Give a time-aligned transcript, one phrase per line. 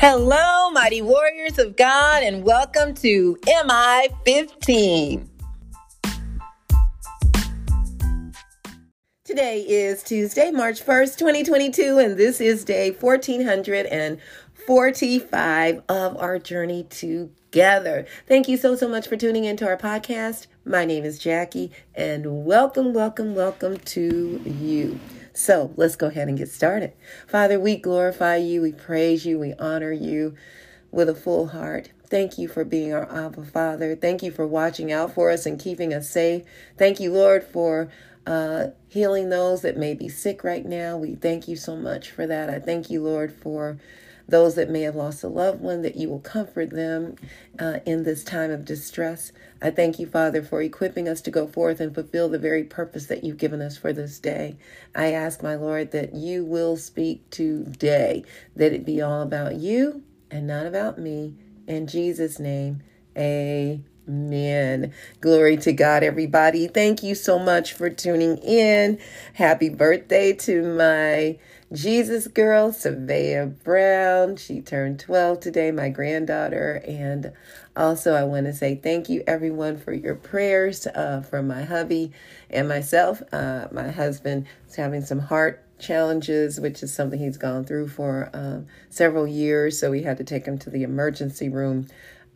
[0.00, 3.36] Hello, mighty warriors of God, and welcome to
[3.66, 5.28] MI 15.
[9.24, 18.06] Today is Tuesday, March 1st, 2022, and this is day 1445 of our journey together.
[18.26, 20.46] Thank you so, so much for tuning into our podcast.
[20.64, 24.98] My name is Jackie, and welcome, welcome, welcome to you.
[25.32, 26.92] So let's go ahead and get started.
[27.26, 30.34] Father, we glorify you, we praise you, we honor you
[30.90, 31.90] with a full heart.
[32.08, 33.94] Thank you for being our Abba Father.
[33.94, 36.42] Thank you for watching out for us and keeping us safe.
[36.76, 37.88] Thank you, Lord, for
[38.26, 40.96] uh, healing those that may be sick right now.
[40.96, 42.50] We thank you so much for that.
[42.50, 43.78] I thank you, Lord, for
[44.30, 47.16] those that may have lost a loved one, that you will comfort them
[47.58, 49.32] uh, in this time of distress.
[49.62, 53.06] I thank you, Father, for equipping us to go forth and fulfill the very purpose
[53.06, 54.56] that you've given us for this day.
[54.94, 58.24] I ask, my Lord, that you will speak today,
[58.56, 61.34] that it be all about you and not about me.
[61.66, 62.82] In Jesus' name,
[63.16, 63.89] amen.
[65.20, 66.66] Glory to God, everybody.
[66.66, 68.98] Thank you so much for tuning in.
[69.34, 71.38] Happy birthday to my
[71.72, 74.34] Jesus girl, Savea Brown.
[74.34, 76.82] She turned 12 today, my granddaughter.
[76.88, 77.32] And
[77.76, 82.10] also, I want to say thank you, everyone, for your prayers uh, for my hubby
[82.50, 83.22] and myself.
[83.32, 88.28] Uh, my husband is having some heart challenges, which is something he's gone through for
[88.34, 89.78] uh, several years.
[89.78, 91.86] So we had to take him to the emergency room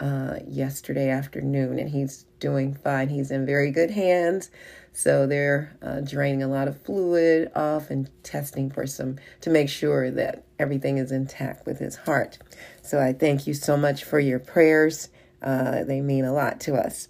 [0.00, 3.08] uh, yesterday afternoon, and he's doing fine.
[3.08, 4.50] He's in very good hands.
[4.92, 9.68] So they're uh, draining a lot of fluid off and testing for some to make
[9.68, 12.38] sure that everything is intact with his heart.
[12.82, 15.08] So I thank you so much for your prayers.
[15.42, 17.08] Uh, they mean a lot to us.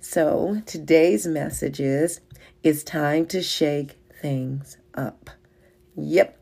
[0.00, 2.20] So today's message is
[2.62, 5.30] it's time to shake things up.
[5.96, 6.38] Yep,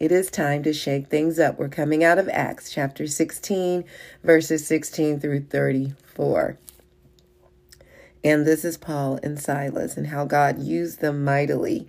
[0.00, 1.58] it is time to shake things up.
[1.58, 3.84] We're coming out of Acts chapter 16,
[4.24, 6.58] verses 16 through 34.
[8.24, 11.86] And this is Paul and Silas and how God used them mightily.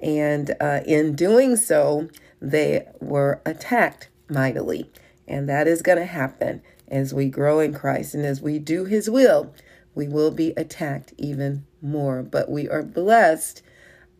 [0.00, 2.08] And uh, in doing so,
[2.40, 4.90] they were attacked mightily.
[5.26, 8.84] And that is going to happen as we grow in Christ and as we do
[8.84, 9.52] his will.
[9.94, 13.62] We will be attacked even more, but we are blessed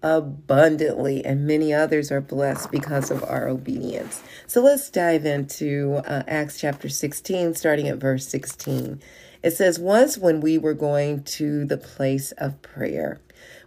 [0.03, 4.23] abundantly, and many others are blessed because of our obedience.
[4.47, 9.01] So let's dive into uh, Acts chapter 16, starting at verse 16.
[9.43, 13.21] It says, Once when we were going to the place of prayer,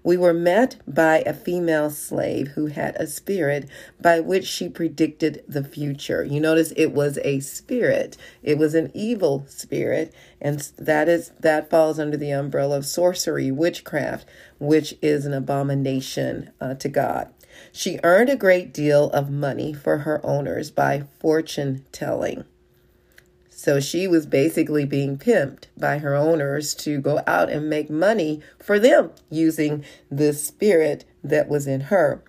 [0.03, 3.69] we were met by a female slave who had a spirit
[3.99, 6.23] by which she predicted the future.
[6.23, 8.17] You notice it was a spirit.
[8.41, 13.51] It was an evil spirit, and that is that falls under the umbrella of sorcery,
[13.51, 14.27] witchcraft,
[14.59, 17.31] which is an abomination uh, to God.
[17.71, 22.45] She earned a great deal of money for her owners by fortune telling.
[23.63, 28.41] So she was basically being pimped by her owners to go out and make money
[28.57, 32.23] for them using the spirit that was in her.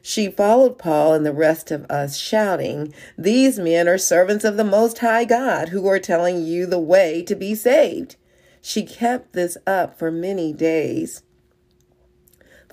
[0.00, 4.62] She followed Paul and the rest of us, shouting, These men are servants of the
[4.62, 8.14] Most High God who are telling you the way to be saved.
[8.62, 11.24] She kept this up for many days.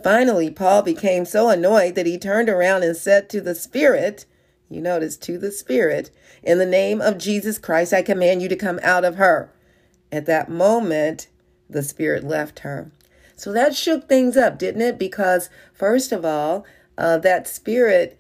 [0.04, 4.28] Finally, Paul became so annoyed that he turned around and said to the Spirit,
[4.74, 6.10] you notice to the spirit,
[6.42, 9.52] in the name of Jesus Christ, I command you to come out of her.
[10.12, 11.28] At that moment,
[11.70, 12.92] the spirit left her.
[13.36, 15.00] So that shook things up, didn't it?
[15.00, 16.66] Because, first of all,
[16.98, 18.20] uh, that spirit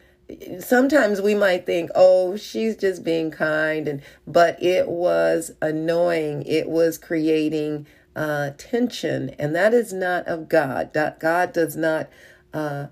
[0.59, 6.69] sometimes we might think oh she's just being kind and but it was annoying it
[6.69, 7.85] was creating
[8.15, 12.09] uh, tension and that is not of god god does not
[12.53, 12.87] uh,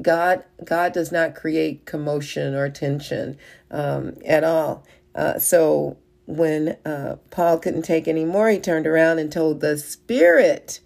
[0.00, 3.36] God God does not create commotion or tension
[3.70, 4.84] um, at all.
[5.14, 5.96] Uh, so
[6.26, 10.80] when uh, Paul couldn't take any more, he turned around and told the spirit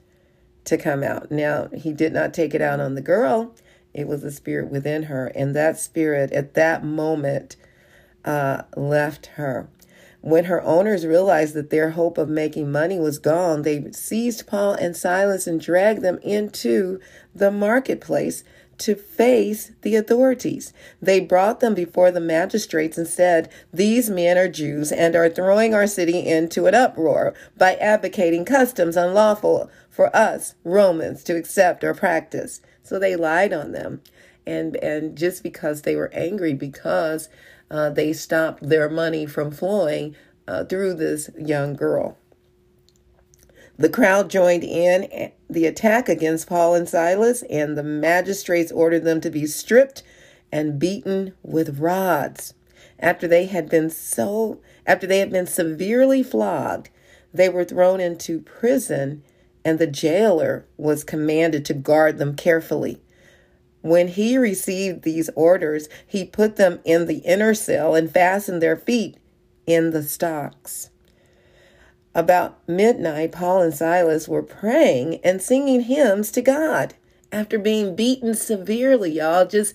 [0.64, 1.30] to come out.
[1.30, 3.54] Now he did not take it out on the girl;
[3.94, 7.56] it was the spirit within her, and that spirit at that moment
[8.24, 9.68] uh, left her.
[10.22, 14.74] When her owners realized that their hope of making money was gone, they seized Paul
[14.74, 17.00] and Silas and dragged them into
[17.34, 18.44] the marketplace
[18.82, 20.72] to face the authorities.
[21.00, 25.74] They brought them before the magistrates and said, These men are Jews and are throwing
[25.74, 31.94] our city into an uproar by advocating customs unlawful for us, Romans, to accept or
[31.94, 32.60] practice.
[32.82, 34.02] So they lied on them.
[34.46, 37.28] And, and just because they were angry, because
[37.70, 40.16] uh, they stopped their money from flowing
[40.48, 42.18] uh, through this young girl.
[43.82, 49.20] The crowd joined in the attack against Paul and Silas, and the magistrates ordered them
[49.22, 50.04] to be stripped
[50.52, 52.54] and beaten with rods.
[53.00, 56.90] after they had been so after they had been severely flogged,
[57.34, 59.24] they were thrown into prison
[59.64, 63.02] and the jailer was commanded to guard them carefully.
[63.80, 68.76] When he received these orders, he put them in the inner cell and fastened their
[68.76, 69.16] feet
[69.66, 70.91] in the stocks.
[72.14, 76.94] About midnight, Paul and Silas were praying and singing hymns to God
[77.30, 79.46] after being beaten severely, y'all.
[79.46, 79.74] Just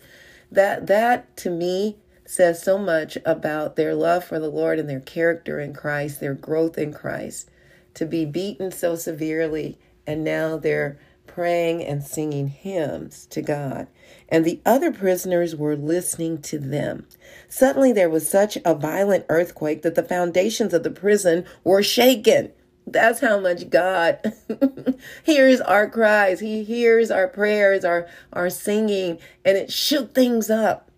[0.51, 4.99] that that to me says so much about their love for the Lord and their
[4.99, 7.49] character in Christ, their growth in Christ.
[7.95, 10.97] To be beaten so severely and now they're
[11.37, 13.85] praying and singing hymns to God.
[14.27, 17.05] And the other prisoners were listening to them.
[17.47, 22.53] Suddenly there was such a violent earthquake that the foundations of the prison were shaken.
[22.87, 24.33] That's how much God
[25.23, 26.39] hears our cries.
[26.39, 30.89] He hears our prayers, our, our singing, and it shook things up.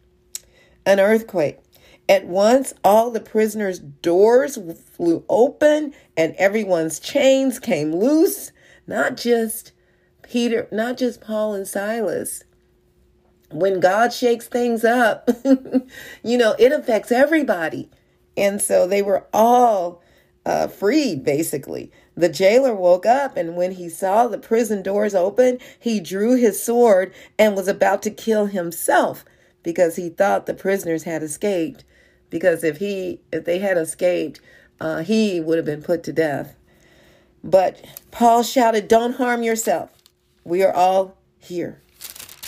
[0.86, 1.60] An earthquake.
[2.08, 4.58] At once, all the prisoners' doors
[4.94, 8.54] flew open and everyone's chains came loose.
[8.88, 9.74] Not just
[10.30, 12.44] Peter, not just Paul and Silas.
[13.52, 15.28] When God shakes things up,
[16.24, 17.90] you know, it affects everybody.
[18.38, 20.04] And so they were all
[20.46, 21.92] uh, freed, basically.
[22.16, 26.62] The jailer woke up, and when he saw the prison doors open, he drew his
[26.62, 29.26] sword and was about to kill himself
[29.64, 31.84] because he thought the prisoners had escaped.
[32.30, 34.40] Because if he, if they had escaped,
[34.80, 36.56] uh, he would have been put to death.
[37.44, 39.92] But Paul shouted, "Don't harm yourself.
[40.50, 41.82] We are all here."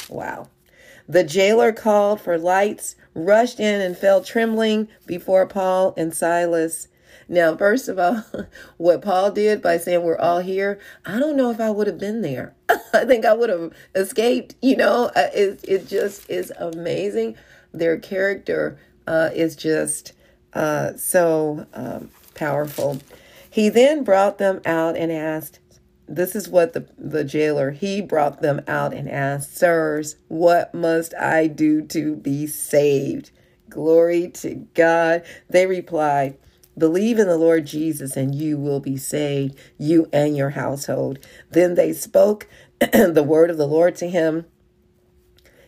[0.10, 0.50] Wow.
[1.08, 6.88] The jailer called for lights, rushed in, and fell trembling before Paul and Silas.
[7.28, 8.24] Now, first of all,
[8.78, 11.98] what Paul did by saying we're all here, I don't know if I would have
[11.98, 12.54] been there.
[12.94, 14.56] I think I would have escaped.
[14.62, 17.36] You know, uh, it, it just is amazing.
[17.74, 18.78] Their character
[19.08, 20.14] uh, is just
[20.54, 23.00] uh, so um, powerful.
[23.50, 25.60] He then brought them out and asked,
[26.16, 31.14] this is what the, the jailer, he brought them out and asked, Sirs, what must
[31.16, 33.32] I do to be saved?
[33.70, 35.24] Glory to God.
[35.50, 36.38] They replied,
[36.78, 41.20] Believe in the Lord Jesus, and you will be saved, you and your household.
[41.50, 42.48] Then they spoke
[42.80, 44.46] the word of the Lord to him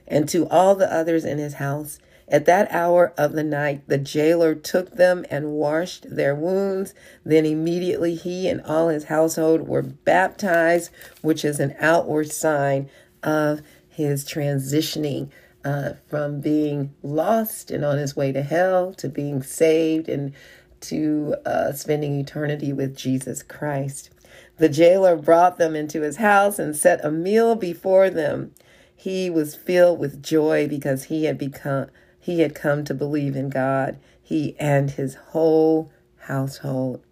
[0.08, 2.00] and to all the others in his house.
[2.28, 6.94] At that hour of the night, the jailer took them and washed their wounds.
[7.26, 10.92] Then immediately he and all his household were baptized,
[11.22, 12.90] which is an outward sign
[13.22, 15.30] of his transitioning
[15.64, 20.34] uh, from being lost and on his way to hell to being saved and
[20.82, 24.10] to uh, spending eternity with Jesus Christ.
[24.58, 28.54] The jailer brought them into his house and set a meal before them.
[28.96, 31.88] He was filled with joy because he had become
[32.24, 35.92] he had come to believe in God, he and his whole
[36.22, 37.04] household.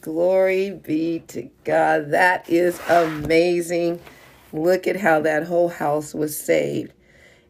[0.00, 2.10] Glory be to God.
[2.10, 4.00] That is amazing.
[4.52, 6.92] Look at how that whole house was saved.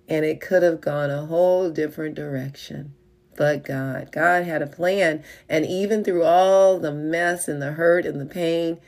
[0.08, 2.94] And it could have gone a whole different direction
[3.40, 4.12] but God.
[4.12, 5.24] God had a plan.
[5.48, 8.78] And even through all the mess and the hurt and the pain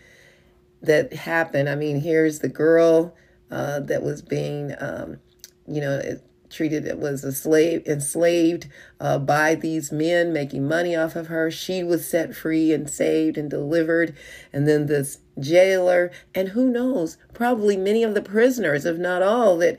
[0.83, 3.15] that happened, I mean, here's the girl
[3.51, 5.21] uh, that was being, um,
[5.67, 6.21] you know,
[6.53, 8.69] treated it was a slave enslaved
[9.01, 11.51] uh, by these men making money off of her.
[11.51, 14.15] She was set free and saved and delivered.
[14.53, 19.57] And then this jailer and who knows probably many of the prisoners if not all
[19.59, 19.79] that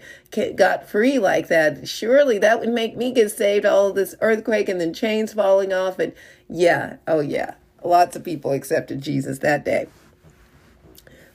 [0.56, 1.88] got free like that.
[1.88, 6.00] Surely that would make me get saved all this earthquake and then chains falling off.
[6.00, 6.13] And
[6.50, 7.53] yeah oh yeah
[7.84, 9.88] lots of people accepted jesus that day.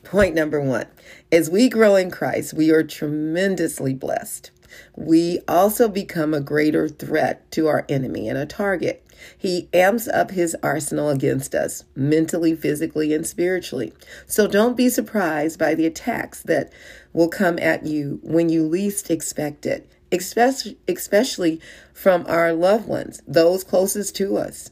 [0.03, 0.87] Point number one
[1.31, 4.51] as we grow in christ we are tremendously blessed
[4.97, 9.05] we also become a greater threat to our enemy and a target.
[9.37, 13.93] He amps up his arsenal against us, mentally, physically, and spiritually.
[14.27, 16.73] So don't be surprised by the attacks that
[17.13, 21.61] will come at you when you least expect it, especially,
[21.93, 24.71] from our loved ones, those closest to us.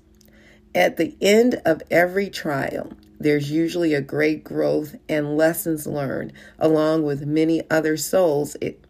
[0.75, 7.03] At the end of every trial, there's usually a great growth and lessons learned, along
[7.03, 8.86] with many other souls it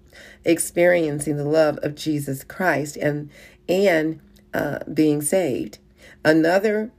[0.46, 3.30] experiencing the love of Jesus Christ and
[3.68, 4.20] and
[4.54, 5.78] uh, being saved.
[6.24, 6.92] Another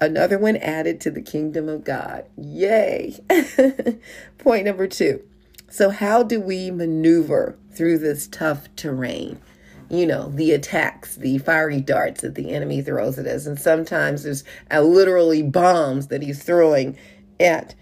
[0.00, 2.26] another one added to the kingdom of God.
[2.36, 3.18] Yay!
[4.38, 5.22] Point number two.
[5.68, 9.40] So how do we maneuver through this tough terrain?
[9.88, 13.46] You know, the attacks, the fiery darts that the enemy throws at us.
[13.46, 16.96] And sometimes there's uh, literally bombs that he's throwing
[17.40, 17.74] at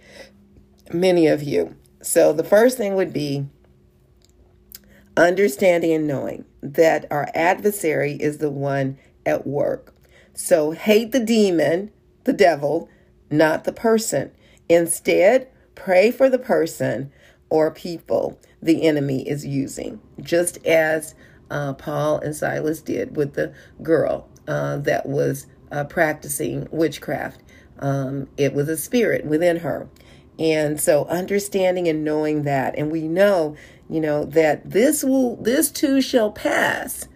[0.93, 1.77] many of you.
[2.03, 3.47] So the first thing would be
[5.19, 9.95] understanding and knowing that our adversary is the one at work.
[10.33, 11.91] So hate the demon,
[12.25, 12.89] the devil,
[13.31, 14.31] not the person.
[14.69, 17.11] Instead, pray for the person
[17.51, 21.15] or people the enemy is using, just as
[21.51, 27.43] uh, Paul and Silas did with the girl uh, that was uh, practicing witchcraft.
[27.79, 29.89] Um, it was a spirit within her.
[30.39, 33.57] And so understanding and knowing that, and we know,
[33.91, 37.09] you know, that this will, this too shall pass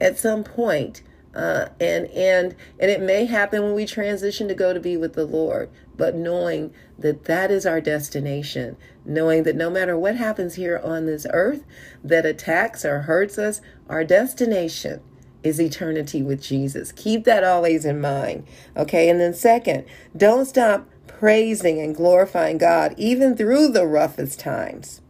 [0.00, 1.02] at some point.
[1.34, 5.14] Uh, and and and it may happen when we transition to go to be with
[5.14, 5.68] the Lord.
[5.96, 11.06] But knowing that that is our destination, knowing that no matter what happens here on
[11.06, 11.64] this earth
[12.04, 15.00] that attacks or hurts us, our destination
[15.42, 16.92] is eternity with Jesus.
[16.92, 18.46] Keep that always in mind.
[18.76, 19.08] Okay.
[19.08, 19.84] And then, second,
[20.16, 25.00] don't stop praising and glorifying God even through the roughest times.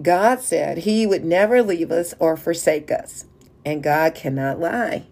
[0.00, 3.26] God said he would never leave us or forsake us,
[3.64, 5.06] and God cannot lie.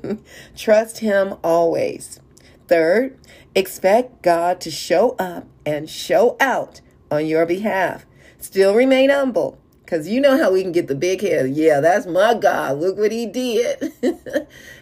[0.56, 2.20] Trust him always.
[2.68, 3.18] Third,
[3.54, 8.06] expect God to show up and show out on your behalf.
[8.38, 11.50] Still remain humble because you know how we can get the big head.
[11.50, 12.78] Yeah, that's my God.
[12.78, 13.92] Look what he did.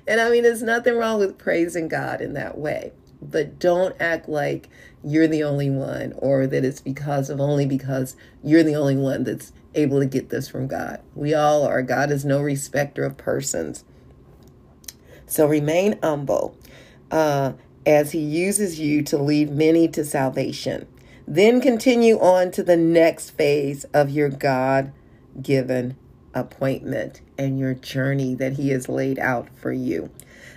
[0.07, 2.93] and I mean, there's nothing wrong with praising God in that way.
[3.23, 4.69] But don't act like
[5.05, 9.25] you're the only one or that it's because of only because you're the only one
[9.25, 11.01] that's able to get this from God.
[11.15, 11.83] We all are.
[11.83, 13.85] God is no respecter of persons.
[15.27, 16.57] So remain humble
[17.11, 17.53] uh,
[17.87, 20.87] as He uses you to lead many to salvation.
[21.27, 24.93] Then continue on to the next phase of your God
[25.41, 25.97] given
[26.35, 30.11] appointment and your journey that He has laid out for you,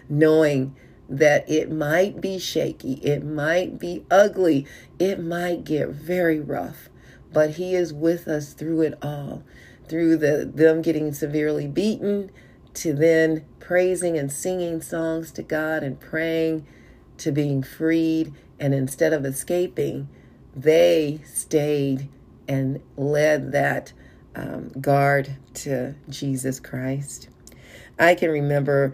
[0.10, 0.75] knowing
[1.10, 4.65] that it might be shaky, it might be ugly,
[5.00, 6.89] it might get very rough,
[7.31, 9.43] but He is with us through it all,
[9.88, 12.31] through the them getting severely beaten,
[12.75, 16.65] to then praising and singing songs to God and praying
[17.17, 20.10] to being freed, and instead of escaping,
[20.55, 22.10] they stayed
[22.48, 23.93] and led that
[24.36, 27.29] um, guard to Jesus Christ.
[28.00, 28.93] I can remember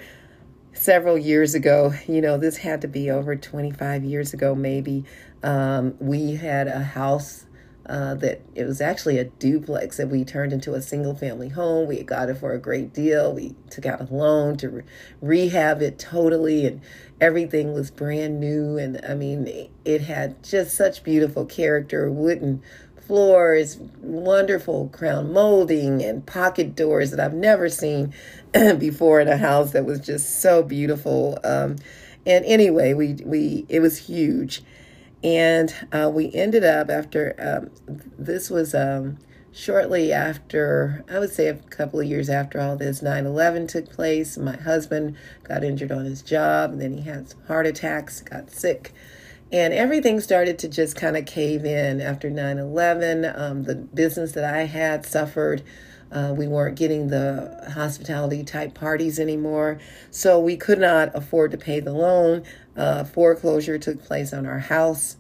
[0.80, 5.04] several years ago, you know, this had to be over 25 years ago, maybe.
[5.44, 7.46] Um, we had a house
[7.86, 11.88] uh, that it was actually a duplex that we turned into a single family home.
[11.88, 13.34] We got it for a great deal.
[13.34, 14.84] We took out a loan to re-
[15.22, 16.82] rehab it totally, and
[17.20, 18.78] everything was brand new.
[18.78, 22.62] And I mean, it had just such beautiful character, wooden
[23.10, 28.14] floors, wonderful crown molding, and pocket doors that I've never seen
[28.78, 31.40] before in a house that was just so beautiful.
[31.44, 31.78] Um,
[32.28, 34.62] and anyway, we we it was huge,
[35.24, 37.72] and uh, we ended up after um,
[38.20, 39.18] this was um,
[39.52, 44.38] shortly after I would say a couple of years after all this 9/11 took place.
[44.38, 48.52] My husband got injured on his job, and then he had some heart attacks, got
[48.52, 48.94] sick
[49.52, 53.26] and everything started to just kind of cave in after 9 11.
[53.26, 55.64] Um, the business that I had suffered.
[56.12, 59.80] Uh, we weren't getting the hospitality type parties anymore.
[60.10, 62.44] So we could not afford to pay the loan.
[62.76, 65.18] Uh, foreclosure took place on our house.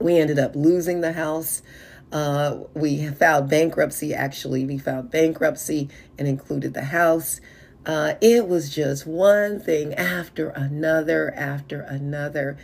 [0.00, 1.62] We ended up losing the house.
[2.10, 4.64] Uh, we filed bankruptcy, actually.
[4.64, 5.88] We filed bankruptcy
[6.18, 7.40] and included the house.
[7.86, 12.58] Uh, it was just one thing after another, after another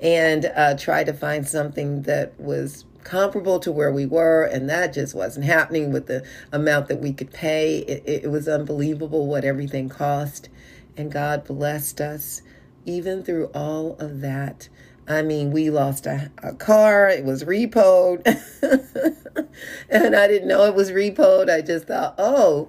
[0.00, 4.92] and uh, try to find something that was comparable to where we were, and that
[4.92, 7.78] just wasn't happening with the amount that we could pay.
[7.78, 10.48] It, it was unbelievable what everything cost,
[10.96, 12.42] and God blessed us
[12.84, 14.68] even through all of that.
[15.08, 18.24] I mean, we lost a, a car, it was repoed,
[19.90, 21.50] and I didn't know it was repoed.
[21.50, 22.68] I just thought, oh,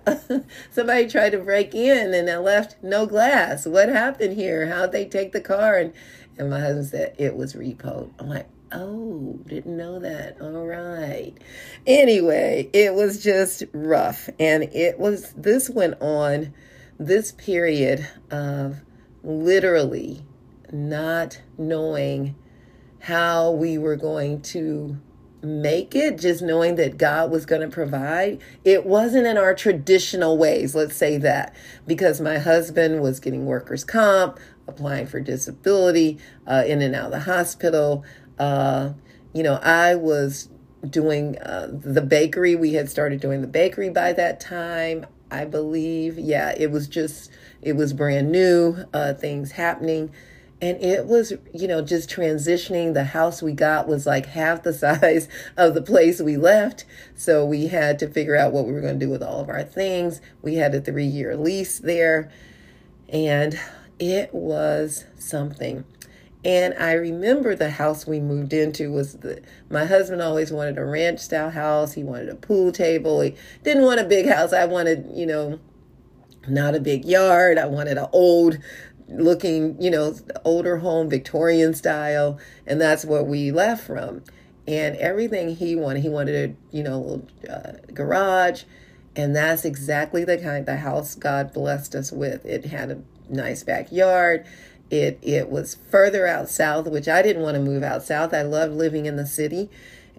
[0.72, 3.68] somebody tried to break in and I left no glass.
[3.68, 4.68] What happened here?
[4.68, 5.78] How'd they take the car?
[5.78, 5.94] And
[6.38, 8.10] and my husband said it was repo.
[8.20, 10.40] I'm like, oh, didn't know that.
[10.42, 11.34] All right.
[11.86, 14.30] Anyway, it was just rough.
[14.40, 16.54] And it was, this went on
[17.00, 18.78] this period of
[19.24, 20.26] literally
[20.72, 22.36] not knowing
[23.00, 24.98] how we were going to
[25.44, 28.40] make it, just knowing that God was going to provide.
[28.64, 31.56] It wasn't in our traditional ways, let's say that,
[31.88, 34.40] because my husband was getting workers' comp
[34.72, 38.04] applying for disability, uh, in and out of the hospital.
[38.40, 38.94] Uh,
[39.34, 40.50] you know, I was
[40.90, 42.56] doing uh, the bakery.
[42.56, 46.18] We had started doing the bakery by that time, I believe.
[46.18, 50.12] Yeah, it was just, it was brand new, uh, things happening.
[50.62, 52.94] And it was, you know, just transitioning.
[52.94, 56.86] The house we got was like half the size of the place we left.
[57.16, 59.50] So we had to figure out what we were going to do with all of
[59.50, 60.22] our things.
[60.42, 62.32] We had a three year lease there.
[63.10, 63.60] And
[64.02, 65.86] it was something.
[66.44, 70.84] And I remember the house we moved into was the my husband always wanted a
[70.84, 71.94] ranch style house.
[71.94, 73.22] He wanted a pool table.
[73.22, 74.52] He didn't want a big house.
[74.52, 75.60] I wanted, you know,
[76.48, 77.60] not a big yard.
[77.60, 78.58] I wanted an old
[79.08, 84.24] looking, you know, older home, Victorian style, and that's what we left from.
[84.68, 88.64] And everything he wanted, he wanted a, you know, uh, garage,
[89.16, 92.46] and that's exactly the kind the house God blessed us with.
[92.46, 94.46] It had a nice backyard.
[94.90, 98.34] It it was further out south, which I didn't want to move out south.
[98.34, 99.70] I loved living in the city,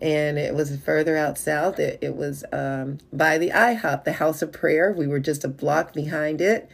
[0.00, 1.78] and it was further out south.
[1.78, 4.92] It, it was um, by the IHOP, the House of Prayer.
[4.92, 6.70] We were just a block behind it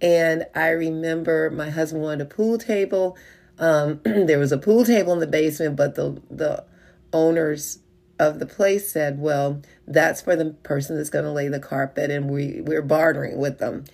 [0.00, 3.16] and I remember my husband wanted a pool table.
[3.58, 6.64] Um, there was a pool table in the basement, but the the
[7.12, 7.78] owners
[8.18, 12.10] of the place said, "Well, that's for the person that's going to lay the carpet,
[12.10, 13.84] and we we're bartering with them,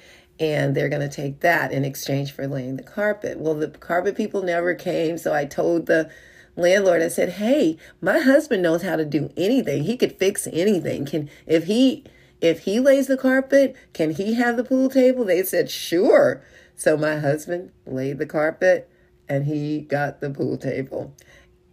[0.43, 4.17] and they're going to take that in exchange for laying the carpet." Well, the carpet
[4.17, 6.11] people never came, so I told the
[6.57, 9.85] landlord, I said, "Hey, my husband knows how to do anything.
[9.85, 11.07] He could fix anything.
[11.07, 12.05] Can if he."
[12.43, 15.25] if he lays the carpet, can he have the pool table?
[15.25, 16.43] They said, sure.
[16.75, 18.91] So my husband laid the carpet
[19.29, 21.15] and he got the pool table.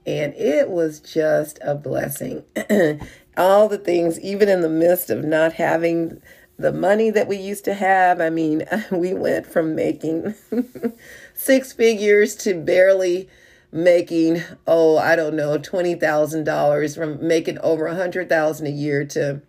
[0.05, 2.43] And it was just a blessing.
[3.38, 6.21] All the things, even in the midst of not having
[6.59, 10.35] the money that we used to have, I mean, we went from making
[11.33, 13.29] six figures to barely
[13.71, 19.41] making, oh, I don't know, $20,000 from making over a 100000 a year to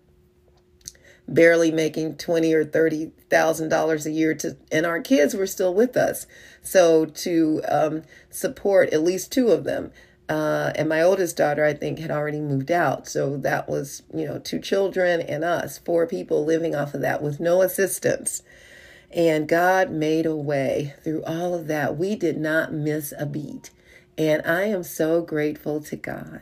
[1.26, 5.72] barely making twenty or thirty thousand dollars a year to and our kids were still
[5.72, 6.26] with us.
[6.60, 9.92] So to um, support at least two of them
[10.30, 14.26] uh, and my oldest daughter i think had already moved out so that was you
[14.26, 18.42] know two children and us four people living off of that with no assistance
[19.10, 23.70] and god made a way through all of that we did not miss a beat
[24.16, 26.40] and i am so grateful to god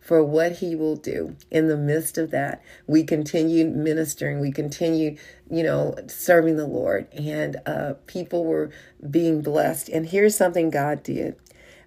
[0.00, 2.62] for what he will do in the midst of that.
[2.86, 5.18] We continued ministering, we continued,
[5.50, 8.70] you know, serving the Lord, and uh, people were
[9.08, 9.88] being blessed.
[9.90, 11.36] And here's something God did.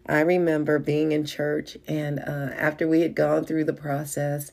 [0.06, 4.52] I remember being in church, and uh, after we had gone through the process,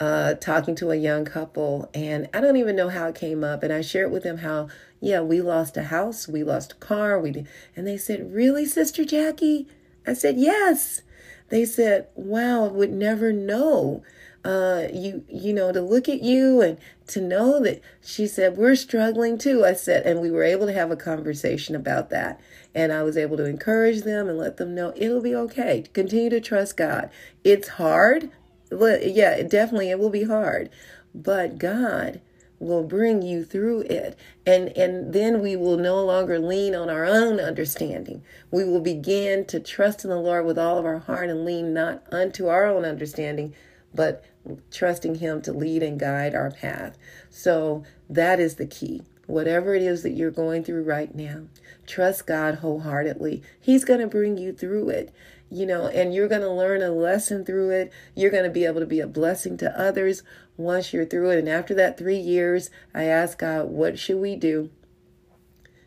[0.00, 3.62] uh, talking to a young couple, and I don't even know how it came up.
[3.62, 4.68] And I shared with them how,
[5.00, 8.64] yeah, we lost a house, we lost a car, we did, and they said, "Really,
[8.64, 9.66] Sister Jackie?"
[10.06, 11.02] I said, "Yes."
[11.50, 14.02] they said, "Wow, I would never know."
[14.44, 18.76] Uh, you you know to look at you and to know that she said we're
[18.76, 22.40] struggling too i said and we were able to have a conversation about that
[22.74, 25.84] and i was able to encourage them and let them know it'll be okay.
[25.92, 27.10] Continue to trust god.
[27.44, 28.30] It's hard
[28.70, 30.70] but yeah definitely it will be hard
[31.14, 32.20] but god
[32.60, 34.18] will bring you through it.
[34.46, 38.22] And and then we will no longer lean on our own understanding.
[38.50, 41.72] We will begin to trust in the lord with all of our heart and lean
[41.72, 43.54] not unto our own understanding
[43.94, 44.24] but
[44.70, 46.96] trusting him to lead and guide our path.
[47.30, 51.42] So that is the key whatever it is that you're going through right now
[51.86, 55.14] trust god wholeheartedly he's going to bring you through it
[55.50, 57.92] you know, and you're going to learn a lesson through it.
[58.14, 60.22] You're going to be able to be a blessing to others
[60.56, 61.38] once you're through it.
[61.38, 64.70] And after that three years, I asked God, what should we do?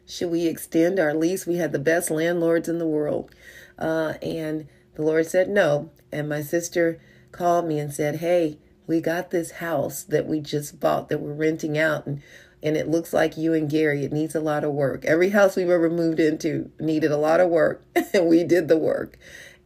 [0.08, 1.45] Should we extend our lease?
[1.45, 3.34] We had the best landlords in the world.
[3.77, 5.91] Uh, and the Lord said no.
[6.12, 6.99] And my sister
[7.32, 11.34] called me and said, Hey, we got this house that we just bought that we're
[11.34, 12.08] renting out.
[12.08, 12.21] And
[12.63, 14.04] and it looks like you and Gary.
[14.04, 15.06] It needs a lot of work.
[15.06, 18.78] Every house we've ever moved into needed a lot of work, and we did the
[18.78, 19.17] work.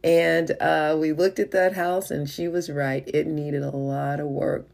[0.02, 3.06] And uh, we looked at that house, and she was right.
[3.06, 4.68] It needed a lot of work.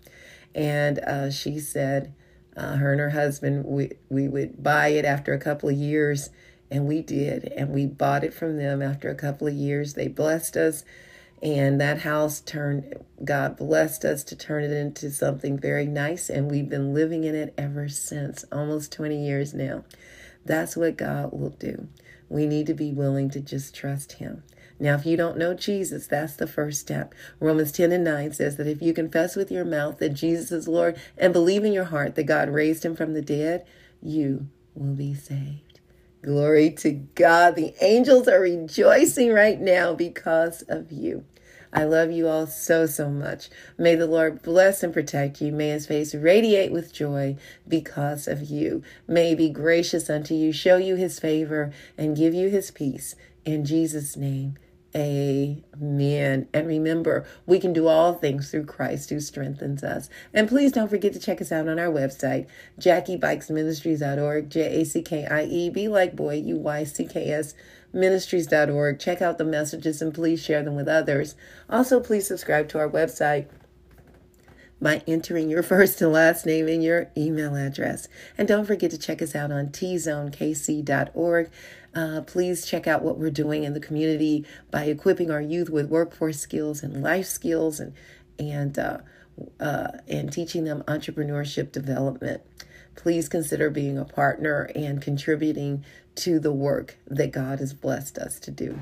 [0.54, 2.14] And uh, she said,
[2.56, 6.28] uh, her and her husband, we, we would buy it after a couple of years.
[6.70, 7.52] And we did.
[7.56, 9.94] And we bought it from them after a couple of years.
[9.94, 10.84] They blessed us.
[11.42, 16.30] And that house turned, God blessed us to turn it into something very nice.
[16.30, 19.84] And we've been living in it ever since, almost 20 years now.
[20.44, 21.88] That's what God will do.
[22.28, 24.44] We need to be willing to just trust Him.
[24.78, 27.14] Now, if you don't know Jesus, that's the first step.
[27.40, 30.66] Romans 10 and 9 says that if you confess with your mouth that Jesus is
[30.66, 33.64] Lord and believe in your heart that God raised him from the dead,
[34.00, 35.80] you will be saved.
[36.22, 37.54] Glory to God.
[37.54, 41.24] The angels are rejoicing right now because of you.
[41.72, 43.48] I love you all so, so much.
[43.78, 45.52] May the Lord bless and protect you.
[45.52, 48.82] May his face radiate with joy because of you.
[49.08, 53.16] May he be gracious unto you, show you his favor, and give you his peace.
[53.44, 54.56] In Jesus' name,
[54.94, 56.48] Amen.
[56.52, 60.10] And remember, we can do all things through Christ who strengthens us.
[60.34, 62.46] And please don't forget to check us out on our website,
[62.78, 67.54] JackieBuycksMinistries.org, J A C K I E, be like boy, U Y C K S
[67.92, 68.98] ministries.org.
[68.98, 71.34] Check out the messages and please share them with others.
[71.68, 73.46] Also, please subscribe to our website
[74.80, 78.08] by entering your first and last name and your email address.
[78.36, 81.50] And don't forget to check us out on tzonekc.org.
[81.94, 85.88] Uh, please check out what we're doing in the community by equipping our youth with
[85.88, 87.92] workforce skills and life skills and
[88.38, 88.98] and uh,
[89.60, 92.42] uh, and teaching them entrepreneurship development.
[92.94, 95.84] Please consider being a partner and contributing
[96.16, 98.80] to the work that God has blessed us to do.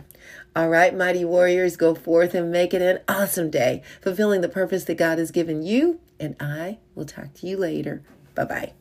[0.54, 4.84] All right, mighty warriors, go forth and make it an awesome day, fulfilling the purpose
[4.84, 6.00] that God has given you.
[6.18, 8.02] And I will talk to you later.
[8.34, 8.79] Bye bye.